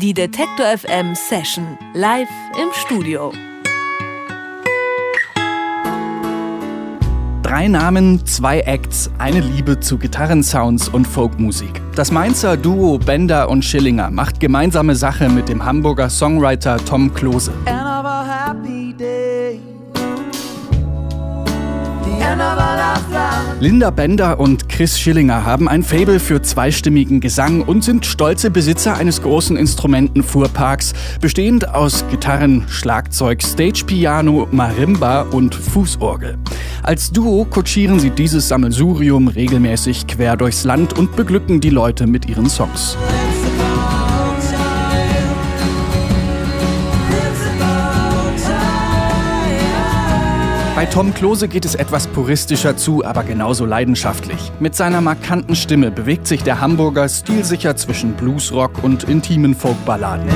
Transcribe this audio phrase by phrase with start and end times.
[0.00, 3.34] Die Detektor FM Session live im Studio.
[7.42, 11.82] Drei Namen, zwei Acts, eine Liebe zu Gitarrensounds und Folkmusik.
[11.96, 17.52] Das Mainzer Duo Bender und Schillinger macht gemeinsame Sache mit dem Hamburger Songwriter Tom Klose.
[23.60, 28.96] Linda Bender und Chris Schillinger haben ein Fable für zweistimmigen Gesang und sind stolze Besitzer
[28.96, 36.38] eines großen Instrumentenfuhrparks, bestehend aus Gitarren, Schlagzeug, Stage-Piano, Marimba und Fußorgel.
[36.82, 42.26] Als Duo kutschieren sie dieses Sammelsurium regelmäßig quer durchs Land und beglücken die Leute mit
[42.30, 42.96] ihren Songs.
[50.80, 54.50] Bei Tom Klose geht es etwas puristischer zu, aber genauso leidenschaftlich.
[54.60, 60.26] Mit seiner markanten Stimme bewegt sich der Hamburger stilsicher zwischen Bluesrock und intimen Folkballaden.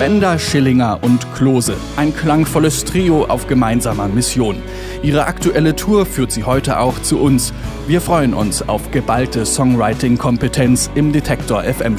[0.00, 1.76] Bender, Schillinger und Klose.
[1.96, 4.56] Ein klangvolles Trio auf gemeinsamer Mission.
[5.02, 7.52] Ihre aktuelle Tour führt sie heute auch zu uns.
[7.86, 11.98] Wir freuen uns auf geballte Songwriting-Kompetenz im Detektor FM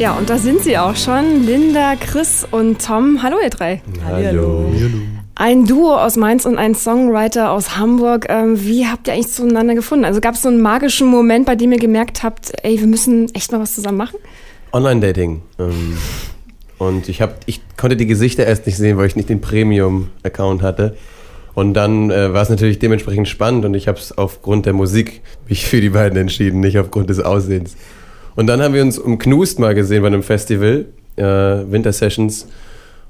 [0.00, 1.44] Ja, und da sind sie auch schon.
[1.44, 3.22] Linda, Chris und Tom.
[3.22, 3.82] Hallo, ihr drei.
[4.02, 4.72] Hallo.
[5.34, 8.24] Ein Duo aus Mainz und ein Songwriter aus Hamburg.
[8.30, 10.06] Ähm, wie habt ihr eigentlich zueinander gefunden?
[10.06, 13.28] Also gab es so einen magischen Moment, bei dem ihr gemerkt habt, ey, wir müssen
[13.34, 14.16] echt mal was zusammen machen?
[14.72, 15.42] Online-Dating.
[15.58, 15.98] Ähm,
[16.78, 20.62] und ich, hab, ich konnte die Gesichter erst nicht sehen, weil ich nicht den Premium-Account
[20.62, 20.96] hatte.
[21.52, 25.20] Und dann äh, war es natürlich dementsprechend spannend und ich habe es aufgrund der Musik
[25.46, 27.76] mich für die beiden entschieden, nicht aufgrund des Aussehens.
[28.36, 30.86] Und dann haben wir uns um Knust mal gesehen bei einem Festival,
[31.16, 32.46] äh, Winter Sessions.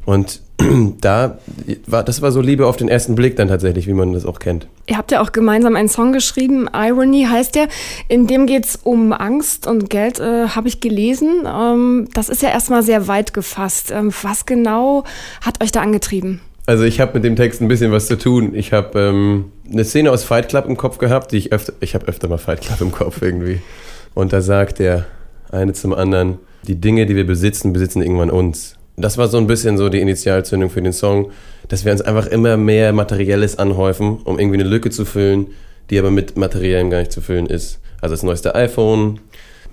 [0.05, 0.41] Und
[1.01, 1.39] da
[1.87, 4.39] war, das war so Liebe auf den ersten Blick dann tatsächlich, wie man das auch
[4.39, 4.67] kennt.
[4.87, 7.69] Ihr habt ja auch gemeinsam einen Song geschrieben, Irony heißt der.
[8.09, 11.47] In dem geht es um Angst und Geld, äh, habe ich gelesen.
[11.47, 13.91] Ähm, das ist ja erstmal sehr weit gefasst.
[13.91, 15.05] Ähm, was genau
[15.43, 16.41] hat euch da angetrieben?
[16.67, 18.55] Also ich habe mit dem Text ein bisschen was zu tun.
[18.55, 21.95] Ich habe ähm, eine Szene aus Fight Club im Kopf gehabt, die ich öfter, ich
[21.95, 23.61] habe öfter mal Fight Club im Kopf irgendwie.
[24.15, 25.07] Und da sagt der
[25.51, 28.77] eine zum anderen, die Dinge, die wir besitzen, besitzen irgendwann uns.
[28.97, 31.31] Das war so ein bisschen so die Initialzündung für den Song,
[31.69, 35.47] dass wir uns einfach immer mehr Materielles anhäufen, um irgendwie eine Lücke zu füllen,
[35.89, 37.81] die aber mit Materiellen gar nicht zu füllen ist.
[38.01, 39.21] Also das neueste iPhone,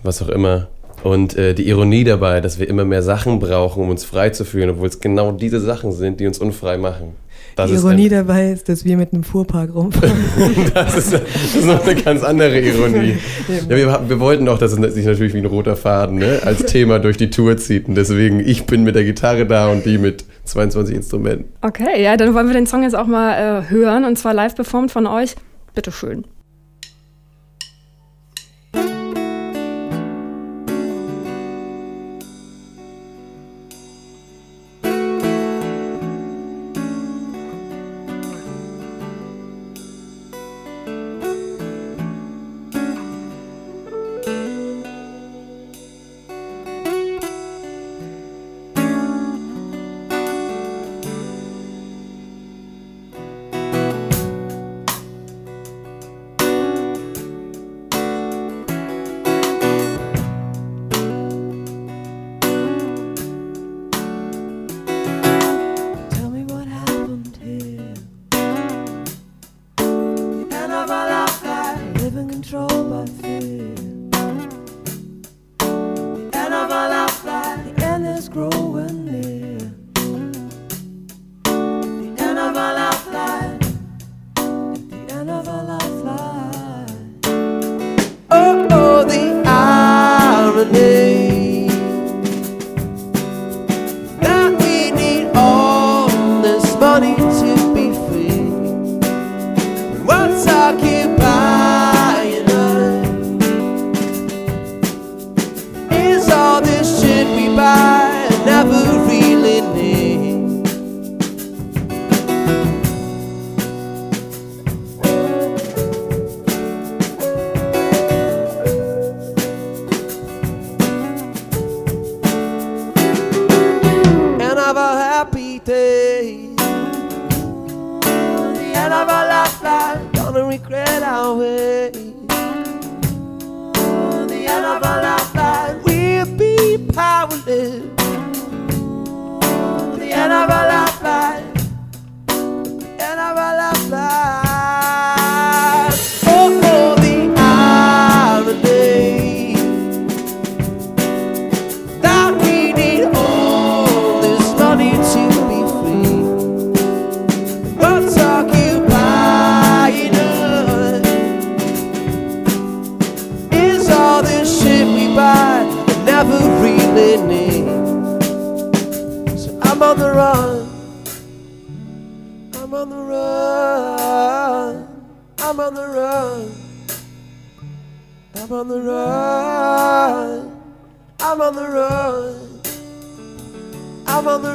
[0.03, 0.68] was auch immer.
[1.04, 4.46] Und äh, die Ironie dabei, dass wir immer mehr Sachen brauchen, um uns frei zu
[4.46, 7.16] fühlen, obwohl es genau diese Sachen sind, die uns unfrei machen.
[7.57, 10.16] Das die Ironie dabei ist, dass wir mit einem Fuhrpark rumfahren.
[10.75, 13.18] das, ist, das, ist, noch eine ganz andere Ironie.
[13.47, 16.66] Ja, wir, wir, wollten doch, dass es sich natürlich wie ein roter Faden ne, als
[16.66, 17.88] Thema durch die Tour zieht.
[17.88, 21.45] Und deswegen, ich bin mit der Gitarre da und die mit 22 Instrumenten.
[21.62, 24.53] Okay, ja, dann wollen wir den Song jetzt auch mal äh, hören und zwar live
[24.53, 25.35] performt von euch.
[25.74, 26.25] Bitteschön.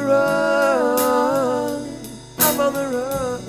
[0.03, 1.87] The run.
[2.39, 3.41] I'm on the run.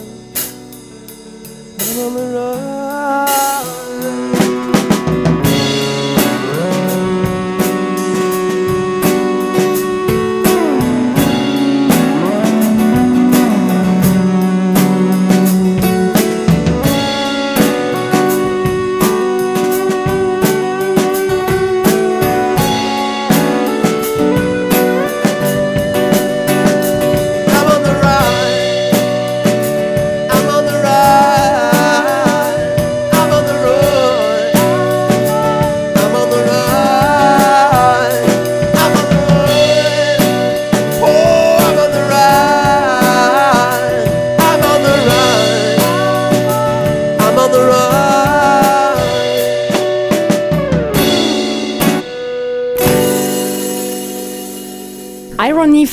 [1.80, 3.53] I'm on the run.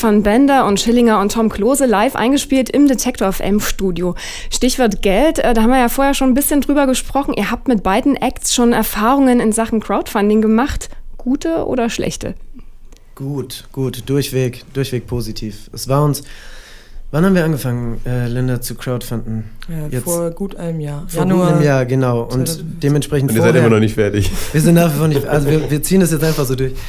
[0.02, 4.16] Von Bender und Schillinger und Tom Klose live eingespielt im Detector FM Studio.
[4.50, 7.34] Stichwort Geld, äh, da haben wir ja vorher schon ein bisschen drüber gesprochen.
[7.36, 10.88] Ihr habt mit beiden Acts schon Erfahrungen in Sachen Crowdfunding gemacht.
[11.18, 12.34] Gute oder schlechte?
[13.14, 15.70] Gut, gut, durchweg, durchweg positiv.
[15.72, 16.24] Es war uns.
[17.12, 19.44] Wann haben wir angefangen, äh, Länder zu crowdfunden?
[19.68, 21.04] Ja, Jetzt- vor gut einem Jahr.
[21.06, 22.22] Vor gut einem Jahr, genau.
[22.22, 22.80] Und 2015.
[22.82, 24.32] dementsprechend Und ihr seid vorher- immer noch nicht fertig.
[24.50, 25.24] Wir sind nach wie vor nicht.
[25.26, 26.72] Also wir, wir ziehen das jetzt einfach so durch.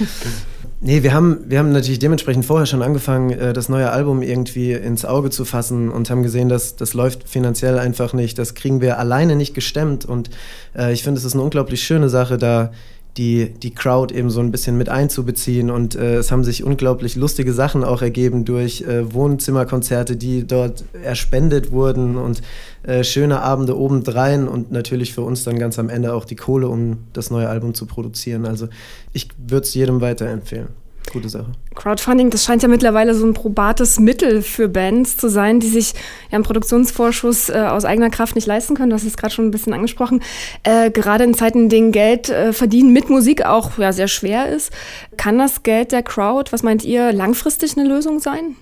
[0.86, 4.74] Nee, wir haben, wir haben natürlich dementsprechend vorher schon angefangen, äh, das neue Album irgendwie
[4.74, 8.38] ins Auge zu fassen und haben gesehen, dass das läuft finanziell einfach nicht.
[8.38, 10.04] Das kriegen wir alleine nicht gestemmt.
[10.04, 10.30] Und
[10.76, 12.74] äh, ich finde, es ist eine unglaublich schöne Sache, da
[13.18, 15.70] die, die Crowd eben so ein bisschen mit einzubeziehen.
[15.70, 20.84] Und äh, es haben sich unglaublich lustige Sachen auch ergeben durch äh, Wohnzimmerkonzerte, die dort
[21.04, 22.42] erspendet wurden und
[22.84, 26.68] äh, schöne Abende obendrein und natürlich für uns dann ganz am Ende auch die Kohle,
[26.68, 28.46] um das neue Album zu produzieren.
[28.46, 28.68] Also
[29.14, 30.83] ich würde es jedem weiterempfehlen.
[31.12, 31.52] Gute Sache.
[31.76, 35.94] Crowdfunding, das scheint ja mittlerweile so ein probates Mittel für Bands zu sein, die sich
[36.32, 38.90] ja einen Produktionsvorschuss äh, aus eigener Kraft nicht leisten können.
[38.90, 40.22] Du hast es gerade schon ein bisschen angesprochen.
[40.64, 44.50] Äh, gerade in Zeiten, in denen Geld äh, verdienen mit Musik auch ja, sehr schwer
[44.50, 44.72] ist.
[45.18, 48.56] Kann das Geld der Crowd, was meint ihr, langfristig eine Lösung sein?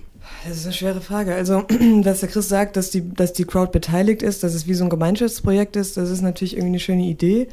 [0.46, 1.34] Das ist eine schwere Frage.
[1.34, 1.64] Also,
[2.02, 4.84] dass der Chris sagt, dass die, dass die Crowd beteiligt ist, dass es wie so
[4.84, 7.48] ein Gemeinschaftsprojekt ist, das ist natürlich irgendwie eine schöne Idee.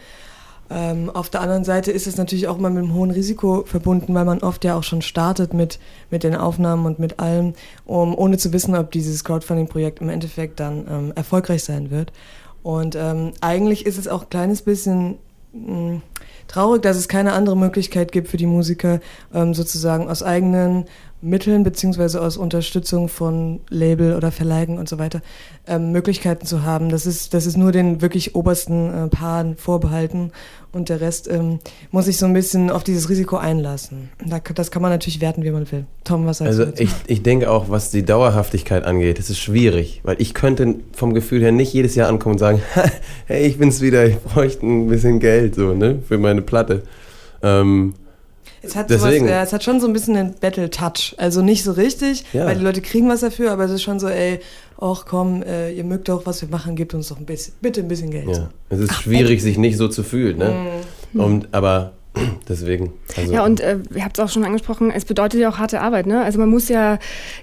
[0.69, 4.13] Ähm, auf der anderen Seite ist es natürlich auch immer mit einem hohen Risiko verbunden,
[4.13, 5.80] weil man oft ja auch schon startet mit,
[6.12, 7.54] mit den Aufnahmen und mit allem,
[7.86, 12.12] um, ohne zu wissen, ob dieses Crowdfunding-Projekt im Endeffekt dann ähm, erfolgreich sein wird.
[12.62, 15.18] Und ähm, eigentlich ist es auch ein kleines bisschen
[15.54, 16.01] mh,
[16.48, 19.00] traurig, dass es keine andere Möglichkeit gibt für die Musiker,
[19.33, 20.86] ähm, sozusagen aus eigenen
[21.21, 25.21] Mitteln beziehungsweise aus Unterstützung von Label oder Verlagen und so weiter
[25.68, 26.89] ähm, Möglichkeiten zu haben.
[26.89, 30.32] Das ist, das ist nur den wirklich obersten äh, Paaren vorbehalten
[30.72, 31.60] und der Rest ähm,
[31.91, 34.10] muss sich so ein bisschen auf dieses Risiko einlassen.
[34.25, 35.86] Da, das kann man natürlich werten, wie man will.
[36.03, 36.84] Tom, was sagst Also du dazu?
[36.84, 41.13] ich, ich denke auch, was die Dauerhaftigkeit angeht, das ist schwierig, weil ich könnte vom
[41.13, 42.62] Gefühl her nicht jedes Jahr ankommen und sagen,
[43.25, 46.84] hey, ich bin's wieder, ich bräuchte ein bisschen Geld so, ne, für meine Platte.
[47.41, 47.93] Ähm,
[48.62, 49.20] Es hat, Deswegen.
[49.25, 51.16] sowas, ja, es hat schon so ein bisschen einen Battle-Touch.
[51.18, 52.46] Also nicht so richtig, Ja.
[52.46, 54.39] weil die Leute kriegen was dafür, aber es ist schon so, ey,
[54.82, 57.82] ach komm, äh, ihr mögt doch, was wir machen, gebt uns doch ein bisschen, bitte
[57.82, 58.28] ein bisschen Geld.
[58.30, 60.54] ja, es ist schwierig, sich nicht so zu fühlen, ne?
[61.13, 61.94] Und, aber
[62.49, 62.93] deswegen.
[63.17, 65.81] Also, Ja, und äh, ihr habt es auch schon angesprochen, es bedeutet ja auch harte
[65.81, 66.05] Arbeit.
[66.05, 66.23] Ne?
[66.23, 66.99] Also man muss ja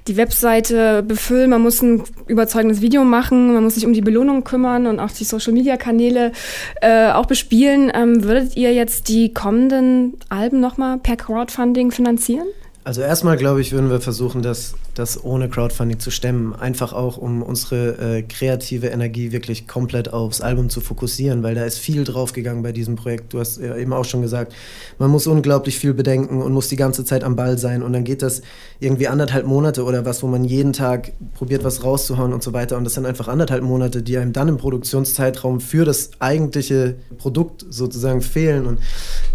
[0.06, 4.44] die Webseite befüllen, man muss ein überzeugendes Video machen, man muss sich um die Belohnung
[4.44, 6.32] kümmern und auch die Social-Media-Kanäle
[6.80, 7.90] äh, auch bespielen.
[7.94, 12.46] Ähm, würdet ihr jetzt die kommenden Alben nochmal per Crowdfunding finanzieren?
[12.84, 16.54] Also erstmal glaube ich, würden wir versuchen, das, das ohne Crowdfunding zu stemmen.
[16.54, 21.64] Einfach auch, um unsere äh, kreative Energie wirklich komplett aufs Album zu fokussieren, weil da
[21.64, 23.34] ist viel draufgegangen bei diesem Projekt.
[23.34, 24.54] Du hast ja eben auch schon gesagt,
[24.98, 27.82] man muss unglaublich viel bedenken und muss die ganze Zeit am Ball sein.
[27.82, 28.40] Und dann geht das
[28.80, 32.78] irgendwie anderthalb Monate oder was, wo man jeden Tag probiert, was rauszuhauen und so weiter.
[32.78, 37.66] Und das sind einfach anderthalb Monate, die einem dann im Produktionszeitraum für das eigentliche Produkt
[37.68, 38.66] sozusagen fehlen.
[38.66, 38.78] Und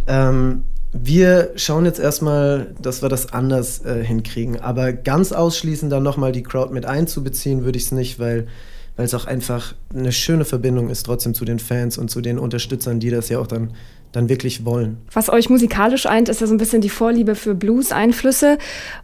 [0.08, 4.60] ähm, wir schauen jetzt erstmal, dass wir das anders äh, hinkriegen.
[4.60, 8.48] Aber ganz ausschließen, dann nochmal die Crowd mit einzubeziehen, würde ich es nicht, weil
[8.96, 12.38] weil es auch einfach eine schöne Verbindung ist trotzdem zu den Fans und zu den
[12.38, 13.72] Unterstützern, die das ja auch dann,
[14.12, 14.98] dann wirklich wollen.
[15.14, 18.58] Was euch musikalisch eint, ist ja so ein bisschen die Vorliebe für Blues-Einflüsse.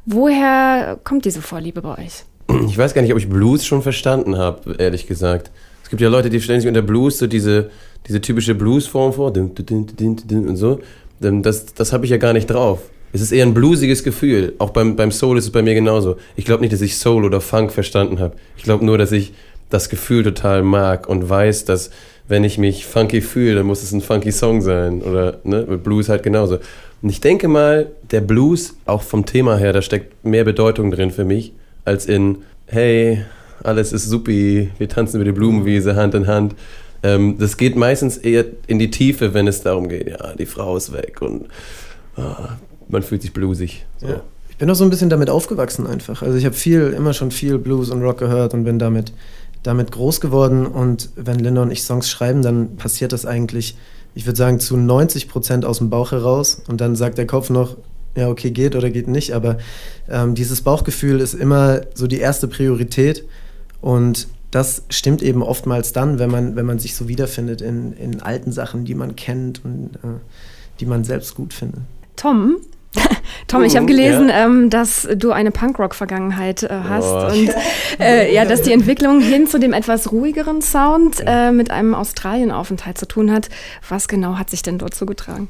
[0.05, 2.25] Woher kommt diese Vorliebe bei euch?
[2.67, 5.51] Ich weiß gar nicht, ob ich Blues schon verstanden habe, ehrlich gesagt.
[5.83, 7.71] Es gibt ja Leute, die stellen sich unter Blues so diese,
[8.07, 10.79] diese typische Blues-Form vor und so.
[11.19, 12.79] Das, das habe ich ja gar nicht drauf.
[13.13, 14.53] Es ist eher ein bluesiges Gefühl.
[14.59, 16.17] Auch beim, beim Soul ist es bei mir genauso.
[16.35, 18.35] Ich glaube nicht, dass ich Soul oder Funk verstanden habe.
[18.57, 19.33] Ich glaube nur, dass ich
[19.69, 21.89] das Gefühl total mag und weiß, dass
[22.27, 25.01] wenn ich mich funky fühle, dann muss es ein funky Song sein.
[25.01, 26.59] Oder ne, Blues halt genauso.
[27.01, 31.11] Und ich denke mal, der Blues, auch vom Thema her, da steckt mehr Bedeutung drin
[31.11, 31.53] für mich,
[31.85, 33.23] als in, hey,
[33.63, 36.55] alles ist supi, wir tanzen über die Blumenwiese Hand in Hand.
[37.03, 40.77] Ähm, das geht meistens eher in die Tiefe, wenn es darum geht, ja, die Frau
[40.77, 41.45] ist weg und
[42.15, 42.57] ah,
[42.89, 43.85] man fühlt sich bluesig.
[43.97, 44.07] So.
[44.07, 44.21] Ja.
[44.49, 46.23] Ich bin auch so ein bisschen damit aufgewachsen einfach.
[46.23, 49.13] Also ich habe viel, immer schon viel Blues und Rock gehört und bin damit,
[49.61, 50.65] damit groß geworden.
[50.65, 53.77] Und wenn Linda und ich Songs schreiben, dann passiert das eigentlich,
[54.15, 56.63] ich würde sagen, zu 90 Prozent aus dem Bauch heraus.
[56.67, 57.77] Und dann sagt der Kopf noch,
[58.15, 59.33] ja, okay, geht oder geht nicht.
[59.33, 59.59] Aber
[60.09, 63.25] ähm, dieses Bauchgefühl ist immer so die erste Priorität.
[63.79, 68.21] Und das stimmt eben oftmals dann, wenn man, wenn man sich so wiederfindet in, in
[68.21, 70.19] alten Sachen, die man kennt und äh,
[70.79, 71.81] die man selbst gut findet.
[72.15, 72.57] Tom,
[73.47, 74.45] Tom, ich habe Mhm, gelesen, ja.
[74.45, 77.27] ähm, dass du eine Punkrock-Vergangenheit äh, hast Oh.
[77.31, 77.49] und
[77.99, 82.97] äh, ja, dass die Entwicklung hin zu dem etwas ruhigeren Sound äh, mit einem Australien-Aufenthalt
[82.97, 83.49] zu tun hat.
[83.89, 85.49] Was genau hat sich denn dort zugetragen?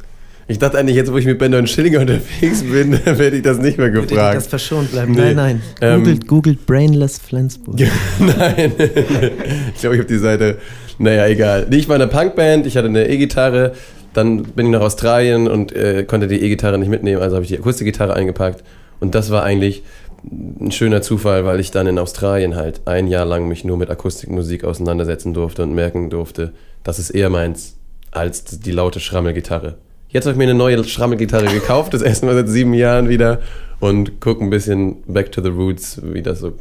[0.49, 3.57] Ich dachte eigentlich, jetzt wo ich mit Bender und Schillinger unterwegs bin, werde ich das
[3.57, 4.37] nicht mehr Würde gefragt.
[4.37, 5.13] das verschont bleiben?
[5.13, 5.33] Nee.
[5.33, 5.61] Nein, nein.
[5.81, 7.79] Ähm, Googelt, googelt Brainless Flensburg.
[8.19, 10.57] Nein, ich glaube, ich habe die Seite.
[10.99, 11.67] Naja, egal.
[11.71, 13.73] Ich war in einer Punkband, ich hatte eine E-Gitarre,
[14.13, 17.49] dann bin ich nach Australien und äh, konnte die E-Gitarre nicht mitnehmen, also habe ich
[17.49, 18.63] die Akustikgitarre eingepackt.
[18.99, 19.83] Und das war eigentlich
[20.23, 23.91] ein schöner Zufall, weil ich dann in Australien halt ein Jahr lang mich nur mit
[23.91, 27.75] Akustikmusik auseinandersetzen durfte und merken durfte, das ist eher meins
[28.11, 29.75] als die laute Schrammelgitarre.
[30.09, 33.41] Jetzt habe ich mir eine neue Schrammelgitarre gekauft, das erste Mal seit sieben Jahren wieder
[33.79, 36.53] und gucke ein bisschen back to the roots, wie das so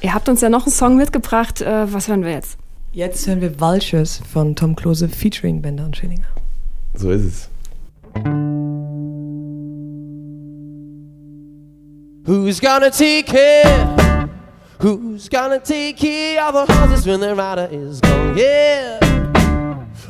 [0.00, 1.60] Ihr habt uns ja noch einen Song mitgebracht.
[1.60, 2.58] Äh, was hören wir jetzt?
[2.92, 6.26] Jetzt hören wir Vultures von Tom Klose featuring Bender und Schillinger.
[6.94, 7.48] so ist es.
[12.26, 14.28] Who's gonna take care?
[14.80, 18.36] Who's gonna take care of the horses when the rider is gone?
[18.36, 19.03] Yeah.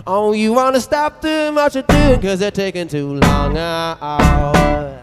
[0.07, 2.21] Oh, you wanna stop them, what you doing?
[2.21, 3.57] Cause they're taking too long.
[3.57, 5.01] Oh.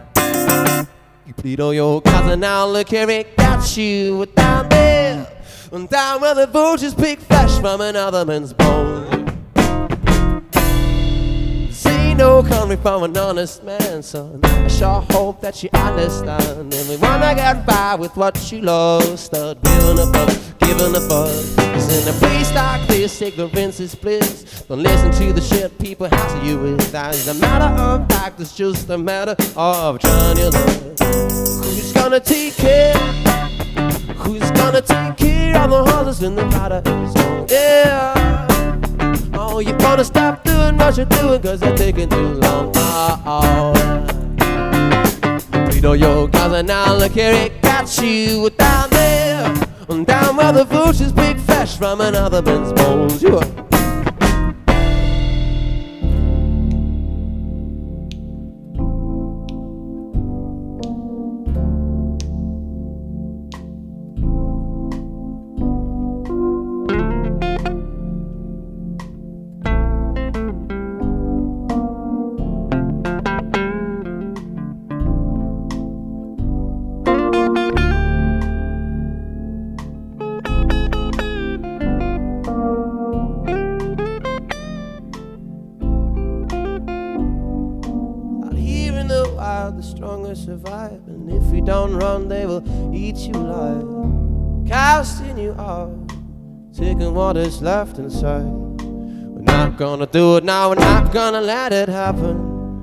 [1.26, 5.28] You plead on your cousin now, look here, it got you down there.
[5.72, 9.08] And down where the vultures pick flesh from another man's bone.
[11.72, 14.40] See no coming from an honest man, son.
[14.44, 16.74] I sure hope that you understand.
[16.74, 21.61] Everyone I got by with what you lost, start giving up, giving up.
[21.92, 24.64] In a place like this, ignorance is bliss.
[24.68, 26.92] Don't listen to the shit people have to you with.
[26.92, 31.00] That is a matter of fact, it's just a matter of trying your luck.
[31.00, 32.94] Who's gonna take care?
[34.24, 36.82] Who's gonna take care of the horses when the gone?
[37.50, 38.48] Yeah.
[39.34, 42.72] Oh, you wanna stop doing what you're doing cause they're taking too long.
[42.76, 43.74] Oh, oh.
[45.74, 49.61] You know your guys are now look here, it got you down there.
[49.90, 53.22] And down by the food, she's big fish from another man's bones.
[53.22, 53.71] You are.
[97.12, 98.46] Taking what is left inside.
[98.46, 102.82] We're not gonna do it now, we're not gonna let it happen.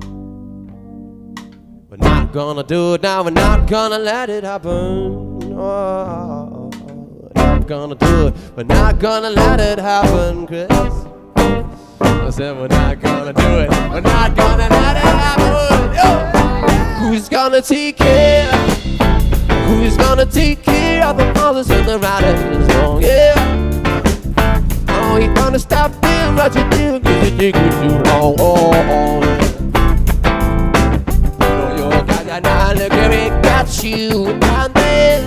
[1.89, 5.53] We're not gonna do it now, we're not gonna let it happen.
[5.57, 10.67] Oh, we're not gonna do it, we're not gonna let it happen, Chris.
[10.71, 13.69] I said we're not gonna do it.
[13.89, 15.93] We're not gonna let it happen.
[15.97, 17.09] Yo!
[17.09, 18.51] Who's gonna take care?
[19.67, 23.01] Who's gonna take care of the mothers when the riders long?
[23.01, 23.58] Yeah.
[25.19, 28.35] You gonna stop doing what you do cause you think it's too long.
[28.39, 29.21] Oh, oh.
[31.49, 35.25] You know your guy now look at it, got you down there.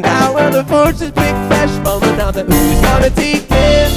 [0.00, 2.44] Down where the forces pick flesh from another.
[2.44, 3.88] Who's gonna take care?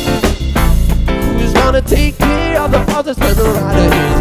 [1.38, 4.21] Who's gonna take care of the fathers when the rider is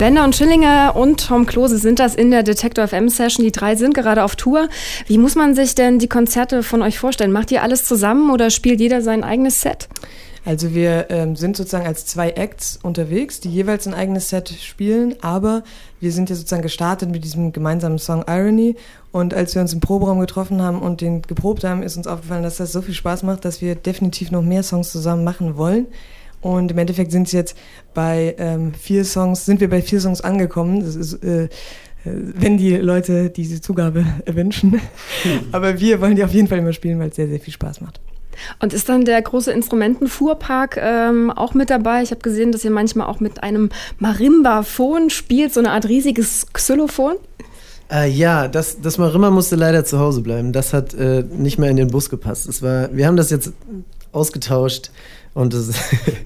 [0.00, 3.44] Bender und Schillinger und Tom Klose sind das in der Detector FM Session.
[3.44, 4.70] Die drei sind gerade auf Tour.
[5.06, 7.32] Wie muss man sich denn die Konzerte von euch vorstellen?
[7.32, 9.90] Macht ihr alles zusammen oder spielt jeder sein eigenes Set?
[10.46, 15.16] Also wir ähm, sind sozusagen als zwei Acts unterwegs, die jeweils ein eigenes Set spielen,
[15.20, 15.64] aber
[16.00, 18.76] wir sind ja sozusagen gestartet mit diesem gemeinsamen Song Irony
[19.12, 22.42] und als wir uns im Proberaum getroffen haben und den geprobt haben, ist uns aufgefallen,
[22.42, 25.88] dass das so viel Spaß macht, dass wir definitiv noch mehr Songs zusammen machen wollen.
[26.40, 27.56] Und im Endeffekt sind es jetzt
[27.94, 30.80] bei ähm, vier Songs, sind wir bei vier Songs angekommen.
[30.80, 31.48] Das ist, äh, äh
[32.04, 34.80] wenn die Leute diese Zugabe wünschen.
[35.52, 37.80] Aber wir wollen die auf jeden Fall immer spielen, weil es sehr, sehr viel Spaß
[37.80, 38.00] macht.
[38.58, 42.02] Und ist dann der große Instrumentenfuhrpark ähm, auch mit dabei?
[42.02, 46.46] Ich habe gesehen, dass ihr manchmal auch mit einem Marimbaphon spielt, so eine Art riesiges
[46.52, 47.16] Xylophon.
[47.90, 50.52] Äh, ja, das, das Marimba musste leider zu Hause bleiben.
[50.52, 52.48] Das hat äh, nicht mehr in den Bus gepasst.
[52.48, 53.52] Das war, wir haben das jetzt
[54.12, 54.90] ausgetauscht
[55.32, 55.70] und das,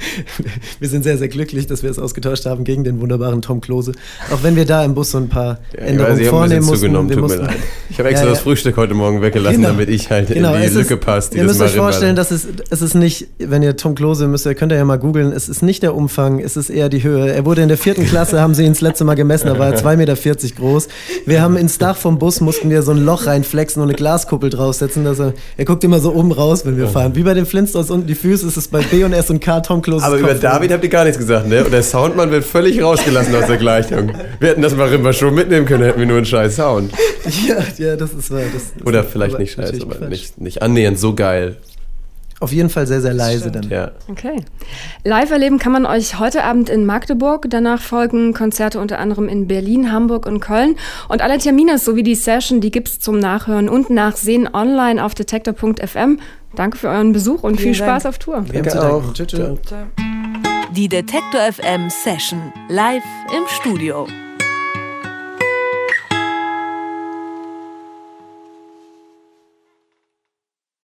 [0.80, 3.92] wir sind sehr, sehr glücklich, dass wir es ausgetauscht haben gegen den wunderbaren Tom Klose.
[4.32, 7.10] Auch wenn wir da im Bus so ein paar ja, Änderungen weiß, vornehmen mussten.
[7.10, 7.46] Wir mussten
[7.90, 8.34] ich habe extra ja, ja.
[8.34, 9.68] das Frühstück heute Morgen weggelassen, genau.
[9.68, 11.36] damit ich halt genau, in die Lücke passe.
[11.36, 14.54] Ihr müsst euch vorstellen, dass es, es ist nicht, wenn ihr Tom Klose müsst, ihr
[14.54, 17.30] könnt ihr ja mal googeln, es ist nicht der Umfang, es ist eher die Höhe.
[17.30, 19.72] Er wurde in der vierten Klasse, haben sie ihn das letzte Mal gemessen, da war
[19.72, 20.14] er 2,40 Meter
[20.56, 20.88] groß.
[21.26, 24.48] Wir haben ins Dach vom Bus, mussten wir so ein Loch reinflexen und eine Glaskuppel
[24.48, 25.04] draufsetzen.
[25.04, 27.14] Dass er, er guckt immer so oben raus, wenn wir fahren.
[27.16, 29.59] Wie bei den Flintstones unten die Füße ist es bei B und S und K
[29.59, 30.04] Tom Klose.
[30.04, 31.64] Aber über David habt ihr gar nichts gesagt, ne?
[31.64, 34.12] Und der Soundmann wird völlig rausgelassen aus der Gleichung.
[34.38, 36.92] Wir hätten das Marimba schon mitnehmen können, hätten wir nur einen scheiß Sound.
[37.48, 38.42] Ja, ja, das ist wahr.
[38.52, 41.57] Das, Oder vielleicht nicht scheiße, aber nicht, nicht annähernd so geil.
[42.38, 43.68] Auf jeden Fall sehr, sehr leise dann.
[43.70, 43.92] Ja.
[44.09, 44.37] Okay.
[45.02, 47.46] Live erleben kann man euch heute Abend in Magdeburg.
[47.48, 50.76] Danach folgen Konzerte unter anderem in Berlin, Hamburg und Köln.
[51.09, 55.14] Und alle Termine sowie die Session, die gibt es zum Nachhören und Nachsehen online auf
[55.14, 56.18] detektor.fm.
[56.56, 58.14] Danke für euren Besuch und Vielen viel Spaß Dank.
[58.14, 58.44] auf Tour.
[58.50, 59.12] Wir Danke auch.
[59.12, 59.30] Tschüss.
[60.72, 63.04] Die Detektor FM Session live
[63.36, 64.06] im Studio.